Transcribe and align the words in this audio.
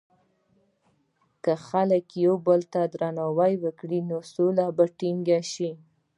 که 1.43 1.53
خلک 1.67 2.05
یو 2.25 2.35
بل 2.45 2.61
ته 2.73 2.81
درناوی 2.93 3.53
وکړي، 3.63 3.99
نو 4.09 4.17
سوله 4.33 4.65
به 4.77 4.85
ټینګه 4.97 5.39
شي. 5.51 5.71